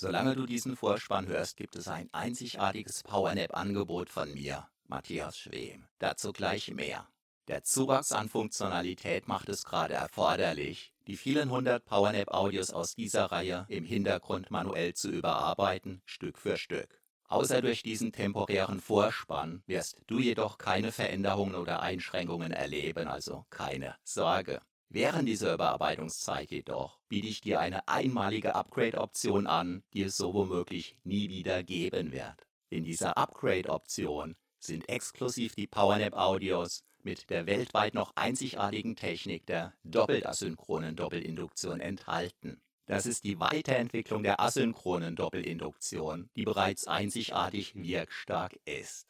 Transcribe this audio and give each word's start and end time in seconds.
Solange 0.00 0.36
du 0.36 0.46
diesen 0.46 0.76
Vorspann 0.76 1.26
hörst, 1.26 1.56
gibt 1.56 1.74
es 1.74 1.88
ein 1.88 2.08
einzigartiges 2.12 3.02
Powernap-Angebot 3.02 4.10
von 4.10 4.32
mir, 4.32 4.68
Matthias 4.86 5.36
Schwem. 5.36 5.88
Dazu 5.98 6.32
gleich 6.32 6.70
mehr. 6.70 7.08
Der 7.48 7.64
Zuwachs 7.64 8.12
an 8.12 8.28
Funktionalität 8.28 9.26
macht 9.26 9.48
es 9.48 9.64
gerade 9.64 9.94
erforderlich, 9.94 10.94
die 11.08 11.16
vielen 11.16 11.50
hundert 11.50 11.84
Powernap-Audios 11.84 12.70
aus 12.70 12.94
dieser 12.94 13.24
Reihe 13.24 13.66
im 13.68 13.84
Hintergrund 13.84 14.52
manuell 14.52 14.94
zu 14.94 15.10
überarbeiten, 15.10 16.00
Stück 16.04 16.38
für 16.38 16.56
Stück. 16.56 17.02
Außer 17.24 17.60
durch 17.60 17.82
diesen 17.82 18.12
temporären 18.12 18.78
Vorspann 18.78 19.64
wirst 19.66 20.00
du 20.06 20.20
jedoch 20.20 20.58
keine 20.58 20.92
Veränderungen 20.92 21.56
oder 21.56 21.82
Einschränkungen 21.82 22.52
erleben, 22.52 23.08
also 23.08 23.46
keine 23.50 23.96
Sorge. 24.04 24.60
Während 24.90 25.28
dieser 25.28 25.52
Überarbeitungszeit 25.52 26.50
jedoch 26.50 26.98
biete 27.08 27.28
ich 27.28 27.42
dir 27.42 27.60
eine 27.60 27.86
einmalige 27.88 28.54
Upgrade-Option 28.54 29.46
an, 29.46 29.82
die 29.92 30.02
es 30.02 30.16
so 30.16 30.32
womöglich 30.32 30.96
nie 31.04 31.28
wieder 31.28 31.62
geben 31.62 32.10
wird. 32.10 32.46
In 32.70 32.84
dieser 32.84 33.18
Upgrade-Option 33.18 34.34
sind 34.58 34.88
exklusiv 34.88 35.54
die 35.54 35.66
PowerNap-Audios 35.66 36.84
mit 37.02 37.28
der 37.28 37.46
weltweit 37.46 37.92
noch 37.92 38.12
einzigartigen 38.16 38.96
Technik 38.96 39.46
der 39.46 39.74
doppelt 39.84 40.26
asynchronen 40.26 40.96
Doppelinduktion 40.96 41.80
enthalten. 41.80 42.62
Das 42.86 43.04
ist 43.04 43.24
die 43.24 43.38
Weiterentwicklung 43.38 44.22
der 44.22 44.40
asynchronen 44.40 45.16
Doppelinduktion, 45.16 46.30
die 46.34 46.44
bereits 46.44 46.86
einzigartig 46.86 47.74
wirkstark 47.74 48.58
ist. 48.64 49.06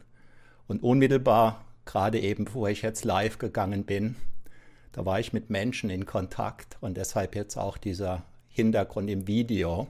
Und 0.68 0.82
unmittelbar, 0.82 1.64
gerade 1.84 2.20
eben, 2.20 2.44
bevor 2.44 2.68
ich 2.68 2.82
jetzt 2.82 3.04
live 3.04 3.38
gegangen 3.38 3.84
bin, 3.84 4.16
da 4.92 5.04
war 5.04 5.18
ich 5.18 5.32
mit 5.32 5.50
Menschen 5.50 5.90
in 5.90 6.06
Kontakt 6.06 6.76
und 6.80 6.96
deshalb 6.96 7.34
jetzt 7.34 7.56
auch 7.56 7.78
dieser 7.78 8.24
Hintergrund 8.48 9.08
im 9.08 9.26
Video 9.26 9.88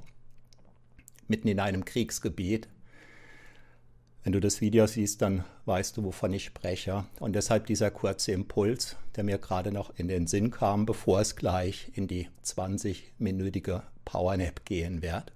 mitten 1.27 1.49
in 1.49 1.61
einem 1.61 1.85
Kriegsgebiet 1.85 2.69
wenn 4.23 4.33
du 4.33 4.41
das 4.41 4.61
Video 4.61 4.87
siehst, 4.87 5.23
dann 5.23 5.45
weißt 5.65 5.97
du, 5.97 6.05
wovon 6.05 6.33
ich 6.33 6.45
spreche. 6.45 7.05
Und 7.21 7.35
deshalb 7.35 7.67
dieser 7.67 7.91
kurze 7.91 8.33
Impuls, 8.33 8.97
der 9.17 9.25
mir 9.25 9.39
gerade 9.39 9.73
noch 9.73 9.93
in 9.97 10.09
den 10.09 10.27
Sinn 10.27 10.51
kam, 10.51 10.85
bevor 10.85 11.21
es 11.21 11.37
gleich 11.37 11.91
in 11.95 12.07
die 12.07 12.29
20-minütige 12.45 13.83
Powernap 14.05 14.65
gehen 14.65 15.03
wird. 15.03 15.33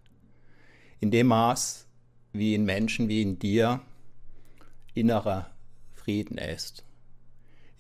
In 1.01 1.11
dem 1.11 1.29
Maß, 1.29 1.87
wie 2.33 2.55
in 2.55 2.65
Menschen 2.65 3.09
wie 3.09 3.23
in 3.23 3.39
dir 3.39 3.81
innerer 4.93 5.51
Frieden 5.95 6.37
ist. 6.37 6.85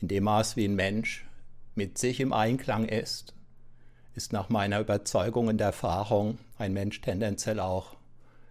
In 0.00 0.08
dem 0.08 0.24
Maß, 0.24 0.56
wie 0.56 0.64
ein 0.64 0.74
Mensch 0.74 1.26
mit 1.74 1.98
sich 1.98 2.20
im 2.20 2.32
Einklang 2.32 2.86
ist, 2.86 3.34
ist 4.14 4.32
nach 4.32 4.48
meiner 4.48 4.80
Überzeugung 4.80 5.48
und 5.48 5.60
Erfahrung 5.60 6.38
ein 6.56 6.72
Mensch 6.72 7.00
tendenziell 7.00 7.60
auch 7.60 7.96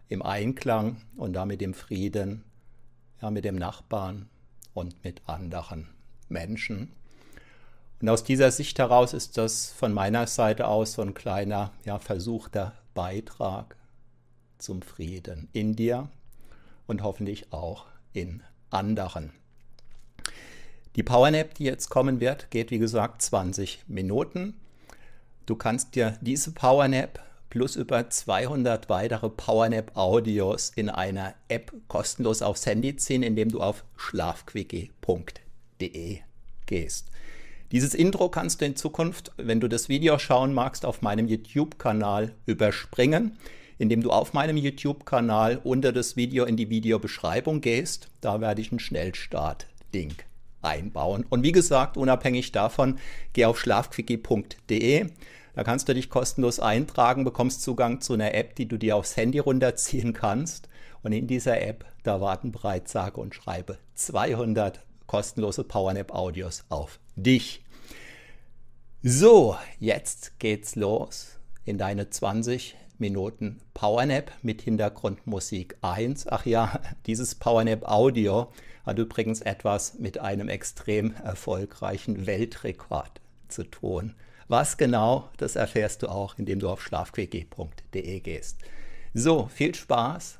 im 0.09 0.21
Einklang 0.21 0.97
und 1.17 1.33
damit 1.33 1.61
im 1.61 1.73
Frieden 1.73 2.43
ja, 3.21 3.31
mit 3.31 3.45
dem 3.45 3.55
Nachbarn 3.55 4.29
und 4.73 5.03
mit 5.03 5.21
anderen 5.25 5.87
Menschen. 6.29 6.91
Und 8.01 8.09
aus 8.09 8.23
dieser 8.23 8.51
Sicht 8.51 8.79
heraus 8.79 9.13
ist 9.13 9.37
das 9.37 9.71
von 9.71 9.93
meiner 9.93 10.27
Seite 10.27 10.67
aus 10.67 10.93
so 10.93 11.01
ein 11.01 11.13
kleiner, 11.13 11.71
ja, 11.85 11.99
versuchter 11.99 12.73
Beitrag 12.93 13.77
zum 14.57 14.81
Frieden 14.81 15.47
in 15.53 15.75
dir 15.75 16.09
und 16.85 17.01
hoffentlich 17.01 17.51
auch 17.53 17.85
in 18.11 18.43
anderen. 18.69 19.31
Die 20.95 21.03
Powernap, 21.03 21.55
die 21.55 21.63
jetzt 21.63 21.89
kommen 21.89 22.19
wird, 22.19 22.51
geht 22.51 22.71
wie 22.71 22.77
gesagt 22.77 23.21
20 23.21 23.85
Minuten. 23.87 24.59
Du 25.45 25.55
kannst 25.55 25.95
dir 25.95 26.17
diese 26.21 26.51
Powernap 26.51 27.19
plus 27.53 27.75
über 27.75 28.09
200 28.09 28.89
weitere 28.89 29.29
PowerNap-Audios 29.29 30.71
in 30.75 30.89
einer 30.89 31.35
App 31.49 31.71
kostenlos 31.87 32.41
aufs 32.41 32.65
Handy 32.65 32.95
ziehen, 32.95 33.21
indem 33.21 33.49
du 33.49 33.61
auf 33.61 33.83
schlafquickie.de 33.95 36.17
gehst. 36.65 37.11
Dieses 37.71 37.93
Intro 37.93 38.29
kannst 38.29 38.59
du 38.59 38.65
in 38.65 38.75
Zukunft, 38.75 39.33
wenn 39.37 39.59
du 39.59 39.67
das 39.67 39.87
Video 39.87 40.17
schauen 40.17 40.51
magst, 40.51 40.83
auf 40.83 41.03
meinem 41.03 41.27
YouTube-Kanal 41.27 42.33
überspringen, 42.47 43.37
indem 43.77 44.01
du 44.01 44.09
auf 44.09 44.33
meinem 44.33 44.57
YouTube-Kanal 44.57 45.61
unter 45.63 45.91
das 45.91 46.15
Video 46.15 46.45
in 46.45 46.57
die 46.57 46.71
Videobeschreibung 46.71 47.61
gehst. 47.61 48.07
Da 48.21 48.41
werde 48.41 48.61
ich 48.61 48.71
einen 48.71 48.79
Schnellstart-Link 48.79 50.25
einbauen. 50.63 51.23
Und 51.29 51.43
wie 51.43 51.51
gesagt, 51.51 51.97
unabhängig 51.97 52.51
davon, 52.51 52.97
geh 53.33 53.45
auf 53.45 53.59
schlafquickie.de. 53.59 55.05
Da 55.53 55.63
kannst 55.63 55.87
du 55.87 55.93
dich 55.93 56.09
kostenlos 56.09 56.59
eintragen, 56.59 57.23
bekommst 57.23 57.61
Zugang 57.61 58.01
zu 58.01 58.13
einer 58.13 58.33
App, 58.33 58.55
die 58.55 58.67
du 58.67 58.77
dir 58.77 58.95
aufs 58.95 59.15
Handy 59.15 59.39
runterziehen 59.39 60.13
kannst. 60.13 60.67
Und 61.03 61.11
in 61.11 61.27
dieser 61.27 61.61
App, 61.61 61.85
da 62.03 62.21
warten 62.21 62.51
bereits 62.51 62.91
sage 62.91 63.21
und 63.21 63.35
schreibe 63.35 63.77
200 63.93 64.79
kostenlose 65.05 65.63
PowerNap-Audios 65.63 66.65
auf 66.69 66.99
dich. 67.15 67.63
So, 69.03 69.57
jetzt 69.79 70.39
geht's 70.39 70.75
los 70.75 71.37
in 71.65 71.77
deine 71.77 72.09
20 72.09 72.75
Minuten 72.97 73.59
PowerNap 73.73 74.31
mit 74.41 74.61
Hintergrundmusik 74.61 75.77
1. 75.81 76.27
Ach 76.27 76.45
ja, 76.45 76.79
dieses 77.05 77.35
PowerNap 77.35 77.83
Audio 77.83 78.51
hat 78.85 78.97
übrigens 78.97 79.41
etwas 79.41 79.99
mit 79.99 80.19
einem 80.19 80.49
extrem 80.49 81.13
erfolgreichen 81.15 82.25
Weltrekord 82.25 83.21
zu 83.49 83.63
tun. 83.65 84.15
Was 84.53 84.77
genau, 84.77 85.31
das 85.37 85.55
erfährst 85.55 86.03
du 86.03 86.09
auch, 86.09 86.37
indem 86.37 86.59
du 86.59 86.69
auf 86.69 86.79
schlafquickie.de 86.79 88.19
gehst. 88.19 88.59
So, 89.11 89.47
viel 89.47 89.73
Spaß, 89.73 90.37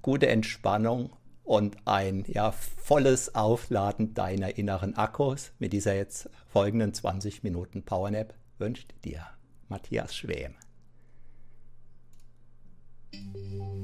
gute 0.00 0.28
Entspannung 0.28 1.10
und 1.42 1.76
ein 1.84 2.24
ja, 2.28 2.52
volles 2.52 3.34
Aufladen 3.34 4.14
deiner 4.14 4.58
inneren 4.58 4.96
Akkus 4.96 5.50
mit 5.58 5.72
dieser 5.72 5.96
jetzt 5.96 6.30
folgenden 6.46 6.94
20 6.94 7.42
Minuten 7.42 7.82
Powernap 7.82 8.32
wünscht 8.58 8.94
dir 9.04 9.26
Matthias 9.68 10.14
Schwem. 10.14 10.54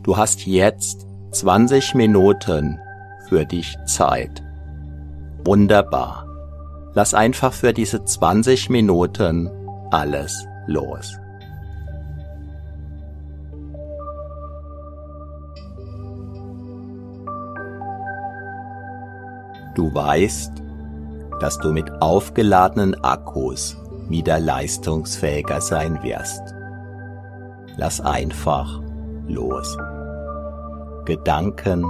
Du 0.05 0.17
hast 0.17 0.47
jetzt 0.47 1.05
20 1.33 1.97
Minuten 1.97 2.79
für 3.29 3.45
dich 3.45 3.75
Zeit. 3.87 4.41
Wunderbar. 5.45 6.29
Lass 6.95 7.13
einfach 7.13 7.53
für 7.53 7.73
diese 7.73 8.05
20 8.05 8.71
Minuten 8.71 9.51
alles 9.95 10.49
los. 10.67 11.17
Du 19.77 19.95
weißt, 19.95 20.53
dass 21.39 21.59
du 21.59 21.73
mit 21.73 21.91
aufgeladenen 22.03 22.95
Akkus 23.05 23.77
wieder 24.09 24.41
leistungsfähiger 24.41 25.61
sein 25.61 26.03
wirst. 26.03 26.43
Lass 27.77 28.01
einfach 28.01 28.81
los. 29.29 29.77
Gedanken, 31.05 31.87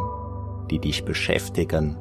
die 0.71 0.79
dich 0.79 1.07
beschäftigen, 1.07 1.97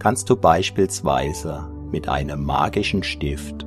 kannst 0.00 0.28
du 0.28 0.36
beispielsweise 0.36 1.68
mit 1.92 2.08
einem 2.08 2.44
magischen 2.44 3.04
Stift 3.04 3.63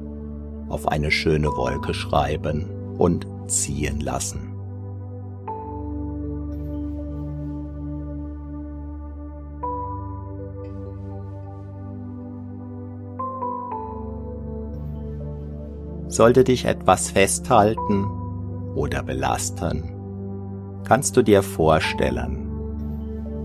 auf 0.70 0.88
eine 0.88 1.12
schöne 1.12 1.48
Wolke 1.48 1.94
schreiben 1.94 2.70
und 2.98 3.28
ziehen 3.48 4.00
lassen. 4.00 4.54
Sollte 16.08 16.44
dich 16.44 16.66
etwas 16.66 17.12
festhalten 17.12 18.06
oder 18.76 19.04
belasten, 19.04 19.84
kannst 20.84 21.18
du 21.18 21.22
dir 21.22 21.44
vorstellen, 21.44 22.48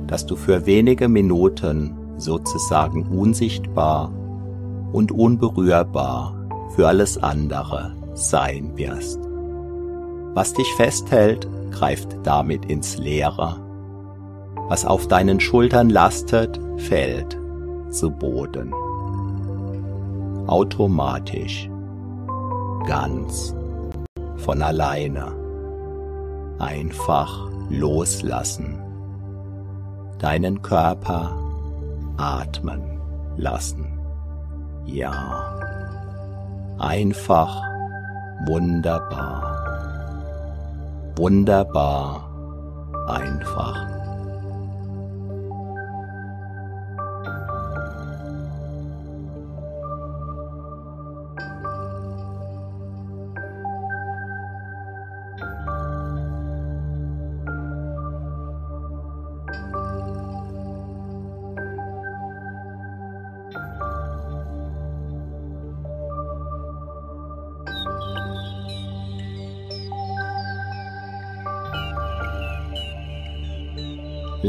dass 0.06 0.26
du 0.26 0.36
für 0.36 0.64
wenige 0.64 1.08
Minuten 1.08 1.96
sozusagen 2.18 3.06
unsichtbar 3.08 4.12
und 4.92 5.10
unberührbar 5.10 6.41
für 6.74 6.88
alles 6.88 7.22
andere 7.22 7.94
sein 8.14 8.76
wirst. 8.76 9.20
Was 10.34 10.54
dich 10.54 10.72
festhält, 10.76 11.46
greift 11.70 12.16
damit 12.22 12.64
ins 12.64 12.96
Leere. 12.96 13.56
Was 14.68 14.84
auf 14.84 15.08
deinen 15.08 15.40
Schultern 15.40 15.90
lastet, 15.90 16.58
fällt 16.78 17.36
zu 17.90 18.10
Boden. 18.10 18.72
Automatisch 20.46 21.68
ganz 22.86 23.54
von 24.36 24.62
alleine. 24.62 25.32
Einfach 26.58 27.50
loslassen. 27.68 28.78
Deinen 30.18 30.62
Körper 30.62 31.36
atmen 32.16 33.00
lassen. 33.36 33.98
Ja, 34.84 35.61
einfach 36.82 37.62
wunderbar. 38.44 39.62
Wunderbar 41.16 42.28
einfach. 43.08 44.01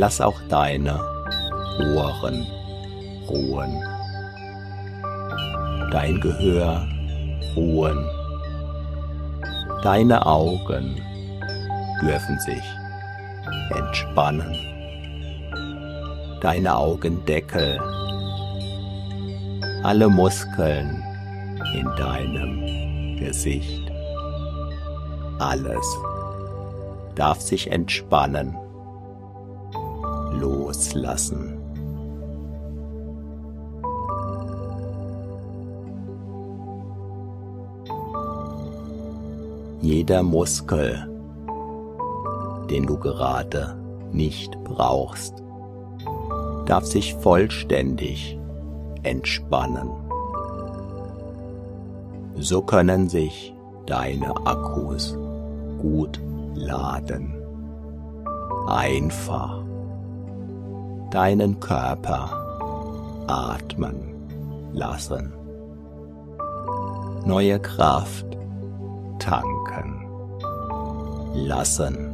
Lass 0.03 0.19
auch 0.19 0.41
deine 0.49 0.99
Ohren 1.95 2.45
ruhen, 3.29 3.81
dein 5.91 6.19
Gehör 6.19 6.85
ruhen, 7.55 8.05
deine 9.81 10.25
Augen 10.25 11.01
dürfen 12.01 12.37
sich 12.39 12.63
entspannen, 13.77 14.53
deine 16.41 16.75
Augendeckel, 16.75 17.79
alle 19.83 20.09
Muskeln 20.09 21.01
in 21.75 21.85
deinem 21.95 23.19
Gesicht, 23.19 23.89
alles 25.39 25.87
darf 27.15 27.39
sich 27.39 27.71
entspannen 27.71 28.53
loslassen. 30.39 31.57
Jeder 39.81 40.23
Muskel, 40.23 41.07
den 42.69 42.85
du 42.85 42.97
gerade 42.97 43.75
nicht 44.13 44.57
brauchst, 44.63 45.43
darf 46.65 46.85
sich 46.85 47.13
vollständig 47.15 48.39
entspannen. 49.03 49.89
So 52.35 52.61
können 52.61 53.09
sich 53.09 53.53
deine 53.85 54.35
Akkus 54.45 55.17
gut 55.81 56.19
laden. 56.55 57.33
Einfach 58.67 59.62
deinen 61.13 61.59
Körper 61.59 62.29
atmen 63.27 63.95
lassen. 64.73 65.31
Neue 67.25 67.59
Kraft 67.59 68.25
tanken 69.19 70.07
lassen. 71.35 72.09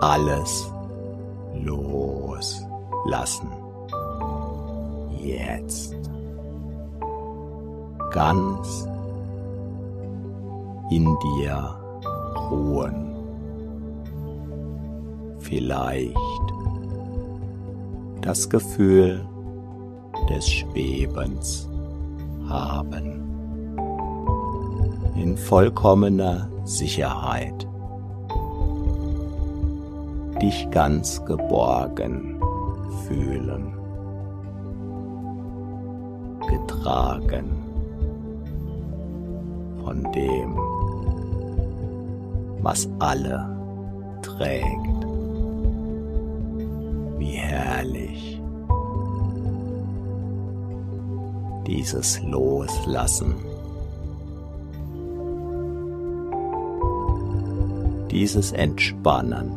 Alles 0.00 0.72
loslassen. 1.54 3.50
Jetzt. 5.20 5.94
Ganz 8.10 8.88
in 10.90 11.04
dir 11.20 11.78
ruhen 12.50 13.07
vielleicht 15.48 16.14
das 18.20 18.50
Gefühl 18.50 19.26
des 20.28 20.46
Schwebens 20.46 21.68
haben. 22.48 23.14
In 25.16 25.36
vollkommener 25.36 26.48
Sicherheit. 26.64 27.66
Dich 30.42 30.70
ganz 30.70 31.24
geborgen 31.24 32.38
fühlen. 33.06 33.72
Getragen 36.48 37.46
von 39.82 40.12
dem, 40.12 40.56
was 42.62 42.88
alle 42.98 43.58
trägt 44.22 44.97
herrlich. 47.26 48.40
Dieses 51.66 52.22
Loslassen. 52.22 53.34
Dieses 58.10 58.52
Entspannen. 58.52 59.52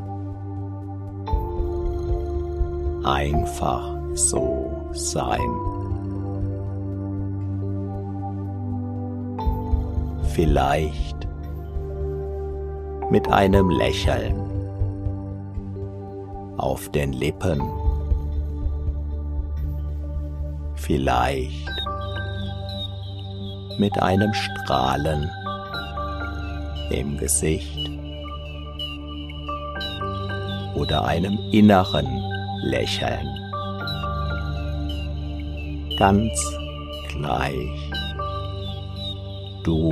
Einfach 3.04 3.98
so 4.14 4.70
sein. 4.94 5.40
Vielleicht 10.34 11.28
mit 13.10 13.28
einem 13.30 13.70
Lächeln 13.70 14.51
auf 16.62 16.90
den 16.92 17.14
Lippen. 17.14 17.62
Vielleicht 20.76 21.70
mit 23.78 24.02
einem 24.02 24.34
Strahlen 24.34 25.30
im 26.92 27.18
Gesicht 27.18 27.90
oder 30.76 31.06
einem 31.06 31.38
inneren 31.52 32.08
Lächeln. 32.64 33.28
Ganz 35.98 36.32
gleich. 37.10 37.92
Du 39.64 39.90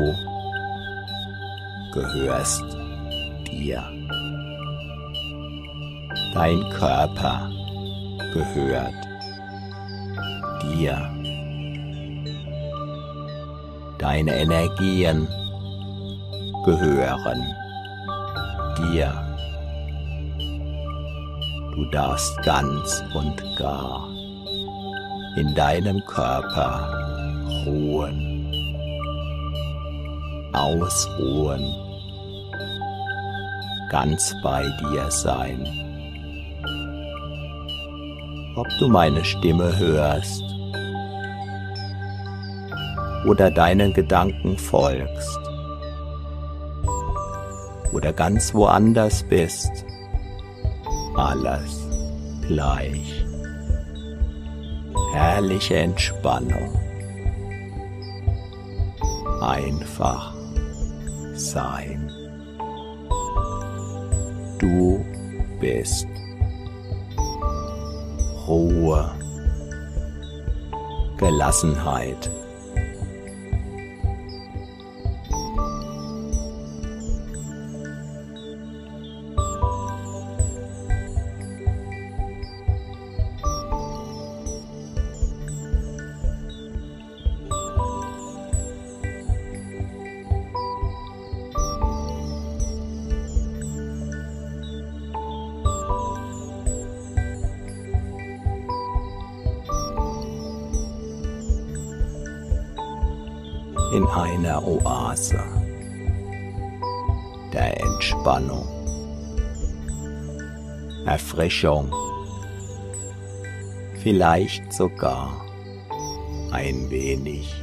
gehörst 1.94 2.66
dir. 3.52 3.84
Dein 6.34 6.70
Körper 6.70 7.50
gehört 8.34 8.94
dir. 10.64 10.98
Deine 13.98 14.36
Energien 14.36 15.28
gehören 16.66 17.46
dir. 18.78 19.14
Du 21.76 21.86
darfst 21.92 22.38
ganz 22.44 23.04
und 23.14 23.42
gar 23.58 24.08
in 25.36 25.54
deinem 25.56 26.04
Körper 26.06 26.92
ruhen 27.66 28.30
ausruhen, 30.54 31.64
ganz 33.90 34.36
bei 34.44 34.64
dir 34.82 35.10
sein. 35.10 35.89
Ob 38.60 38.68
du 38.78 38.90
meine 38.90 39.24
Stimme 39.24 39.80
hörst 39.80 40.44
oder 43.26 43.50
deinen 43.50 43.94
Gedanken 43.94 44.58
folgst 44.58 45.40
oder 47.94 48.12
ganz 48.12 48.54
woanders 48.54 49.24
bist, 49.24 49.86
alles 51.16 51.88
gleich. 52.50 53.26
Herrliche 55.14 55.78
Entspannung. 55.78 56.78
Einfach 59.40 60.34
sein. 61.34 62.12
Du 64.58 65.06
bist 65.62 66.09
Ruhe, 68.50 69.12
Gelassenheit. 71.20 72.32
In 104.00 104.08
einer 104.08 104.66
Oase 104.66 105.44
der 107.52 107.82
Entspannung, 107.82 108.66
Erfrischung, 111.06 111.94
vielleicht 114.02 114.72
sogar 114.72 115.42
ein 116.54 116.90
wenig 116.90 117.54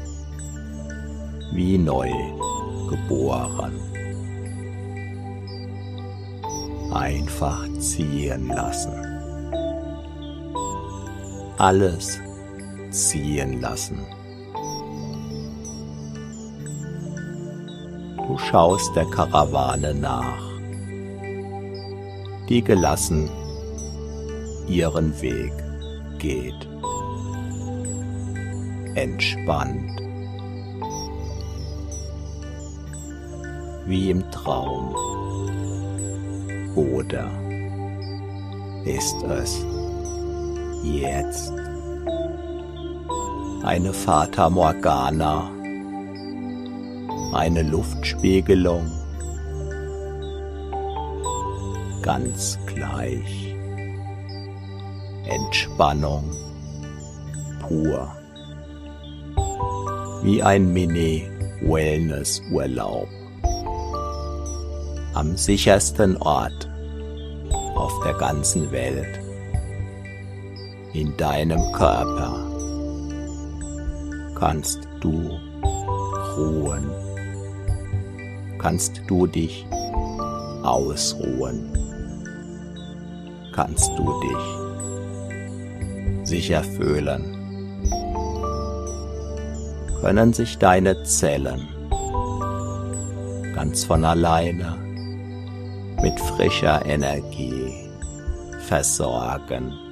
wie 1.52 1.78
neu 1.78 2.12
geboren. 2.90 3.80
Einfach 6.92 7.66
ziehen 7.78 8.48
lassen. 8.48 8.92
Alles 11.56 12.20
ziehen 12.90 13.62
lassen. 13.62 14.15
Du 18.26 18.36
schaust 18.38 18.96
der 18.96 19.04
Karawane 19.06 19.94
nach, 19.94 20.42
die 22.48 22.60
gelassen 22.60 23.30
ihren 24.66 25.20
Weg 25.22 25.52
geht. 26.18 26.68
Entspannt. 28.96 30.00
Wie 33.86 34.10
im 34.10 34.28
Traum. 34.32 34.96
Oder 36.74 37.30
ist 38.84 39.22
es 39.22 39.64
jetzt 40.82 41.52
eine 43.62 43.92
Fata 43.92 44.50
Morgana? 44.50 45.55
Eine 47.36 47.62
Luftspiegelung, 47.62 48.90
ganz 52.00 52.58
gleich, 52.66 53.54
Entspannung 55.26 56.24
pur, 57.60 58.10
wie 60.22 60.42
ein 60.42 60.72
Mini-Wellness-Urlaub. 60.72 63.08
Am 65.12 65.36
sichersten 65.36 66.16
Ort 66.16 66.70
auf 67.74 67.92
der 68.02 68.14
ganzen 68.14 68.72
Welt, 68.72 69.20
in 70.94 71.14
deinem 71.18 71.70
Körper. 71.72 72.46
Kannst 74.38 74.88
du 75.00 75.38
ruhen 76.36 77.05
kannst 78.66 79.00
du 79.06 79.28
dich 79.28 79.64
ausruhen, 80.64 81.70
kannst 83.54 83.92
du 83.96 84.20
dich 84.22 84.44
sicher 86.28 86.64
fühlen, 86.64 87.22
können 90.00 90.32
sich 90.32 90.58
deine 90.58 91.00
Zellen 91.04 91.68
ganz 93.54 93.84
von 93.84 94.04
alleine 94.04 94.74
mit 96.02 96.18
frischer 96.18 96.84
Energie 96.86 97.72
versorgen. 98.66 99.85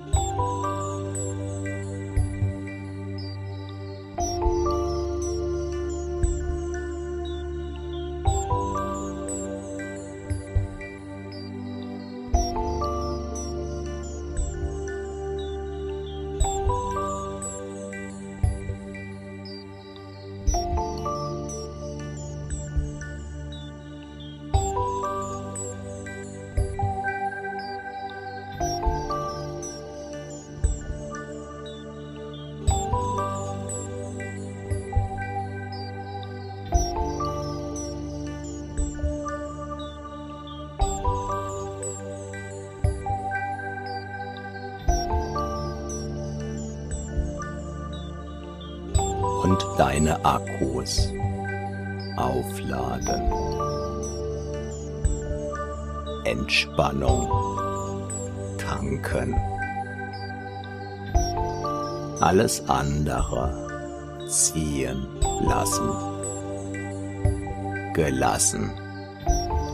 Und 50.04 50.11
deine 50.11 50.25
Akkus 50.25 51.12
aufladen. 52.16 53.32
Entspannung 56.25 57.28
tanken. 58.58 59.34
Alles 62.20 62.62
andere 62.68 64.26
ziehen 64.28 65.06
lassen. 65.46 65.90
Gelassen. 67.94 68.70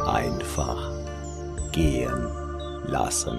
Einfach 0.07 0.93
gehen 1.73 2.27
lassen. 2.87 3.39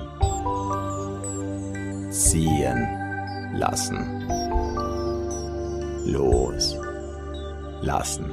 Ziehen 2.12 2.88
lassen 3.54 4.22
los 6.06 6.81
lassen. 7.82 8.32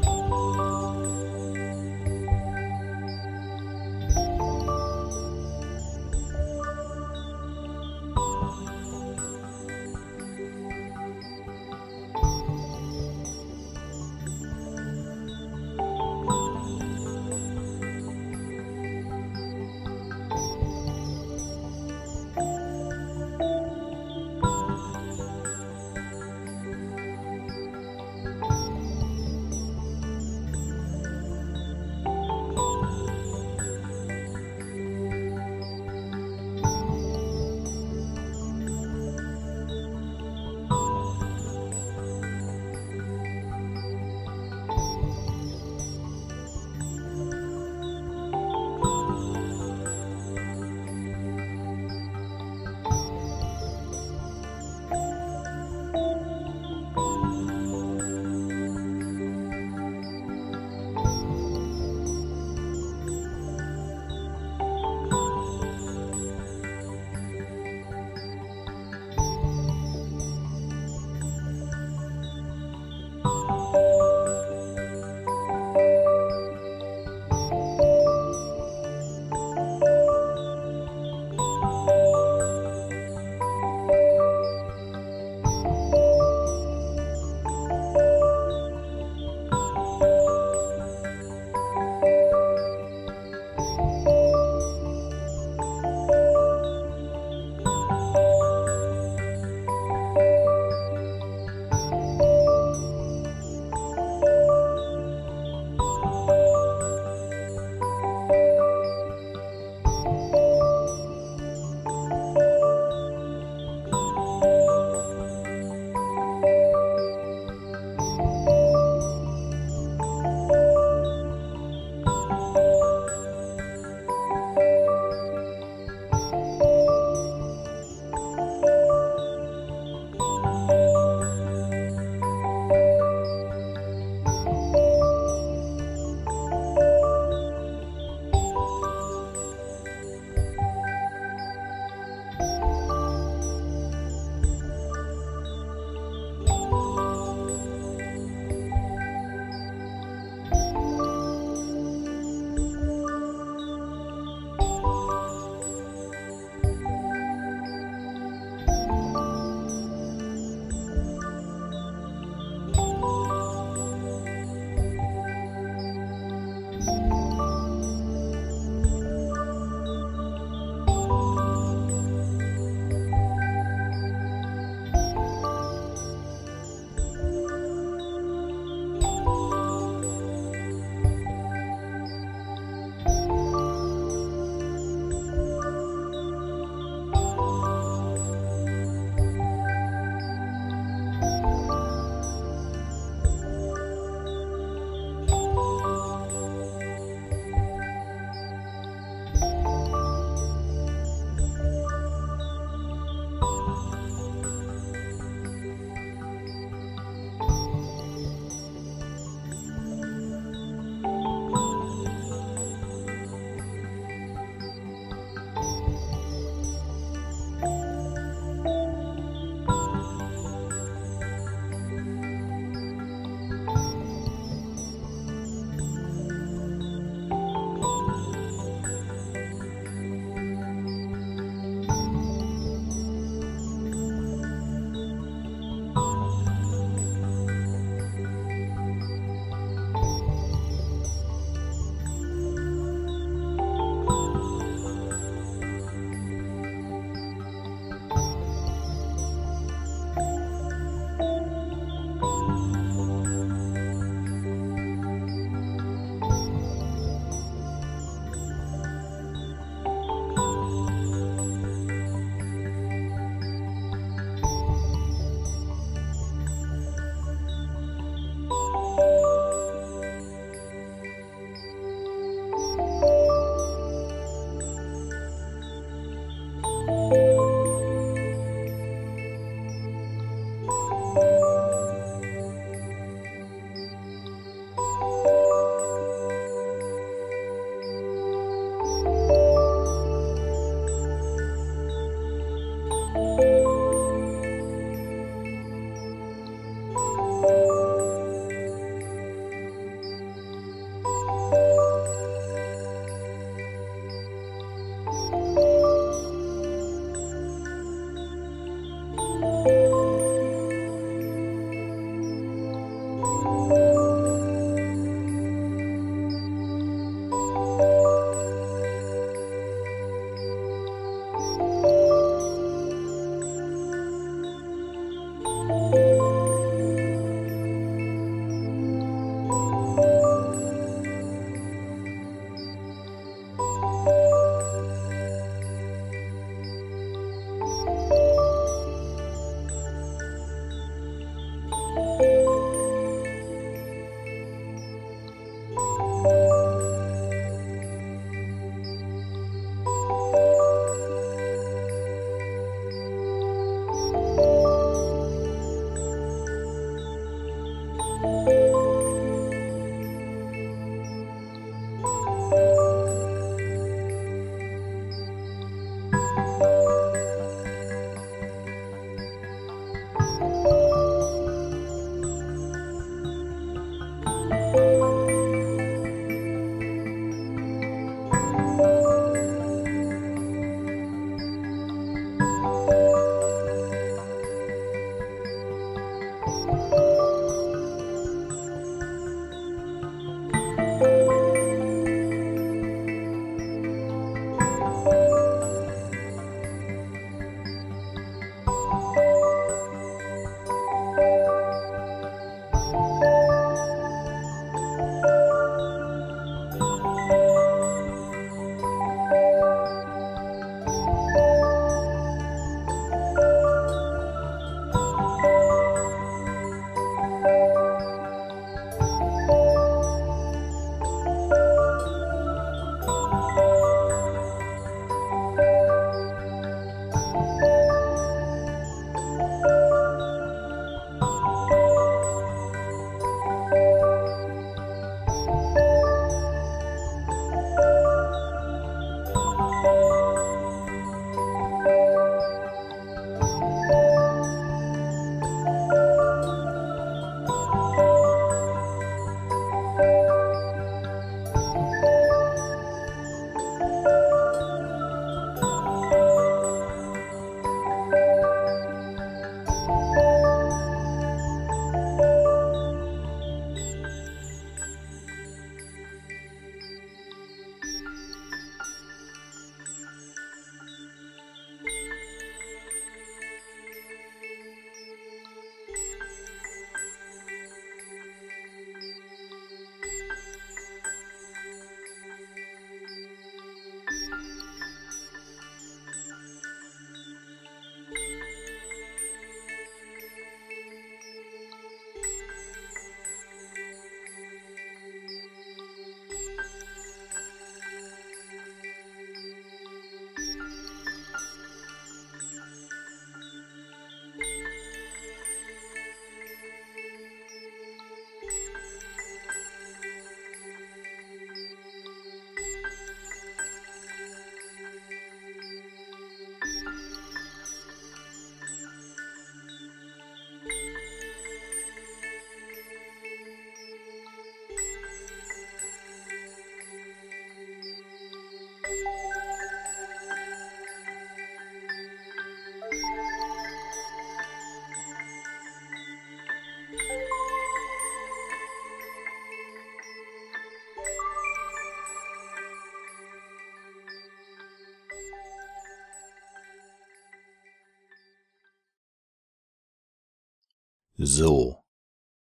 So. 551.19 551.83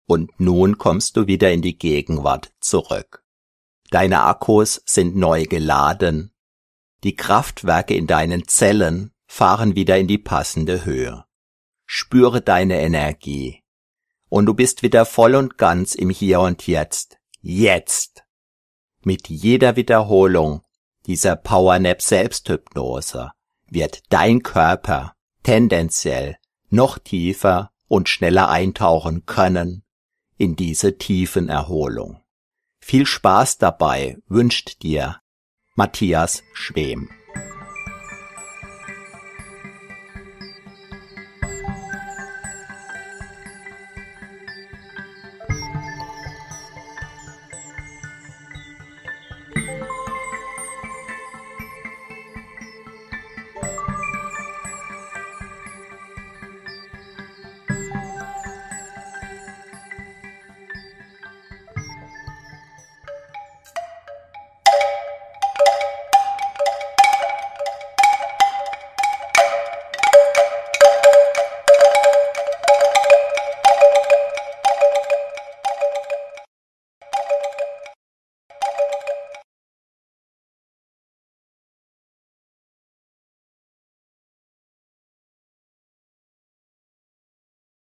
Und 0.07 0.39
nun 0.39 0.79
kommst 0.79 1.17
du 1.17 1.27
wieder 1.27 1.51
in 1.51 1.63
die 1.63 1.77
Gegenwart 1.77 2.53
zurück. 2.61 3.25
Deine 3.91 4.23
Akkus 4.23 4.83
sind 4.85 5.17
neu 5.17 5.45
geladen. 5.45 6.33
Die 7.03 7.17
Kraftwerke 7.17 7.95
in 7.95 8.07
deinen 8.07 8.47
Zellen 8.47 9.13
fahren 9.27 9.75
wieder 9.75 9.99
in 9.99 10.07
die 10.07 10.19
passende 10.19 10.85
Höhe. 10.85 11.25
Spüre 11.87 12.43
deine 12.43 12.81
Energie. 12.81 13.63
Und 14.29 14.45
du 14.47 14.53
bist 14.53 14.83
wieder 14.83 15.07
voll 15.07 15.35
und 15.35 15.57
ganz 15.57 15.95
im 15.95 16.11
Hier 16.11 16.41
und 16.41 16.67
Jetzt. 16.67 17.19
Jetzt. 17.41 18.25
Mit 19.03 19.29
jeder 19.29 19.77
Wiederholung 19.77 20.63
dieser 21.07 21.37
Powernap 21.37 22.03
Selbsthypnose 22.03 23.31
wird 23.67 24.03
dein 24.11 24.43
Körper 24.43 25.15
tendenziell 25.43 26.37
noch 26.69 26.99
tiefer 26.99 27.71
und 27.89 28.09
schneller 28.09 28.49
eintauchen 28.49 29.27
können 29.27 29.83
in 30.37 30.55
diese 30.55 30.99
tiefen 30.99 31.49
Erholung. 31.49 32.23
Viel 32.81 33.07
Spaß 33.07 33.59
dabei 33.59 34.19
wünscht 34.29 34.83
dir 34.83 35.21
Matthias 35.75 36.43
Schwem. 36.53 37.11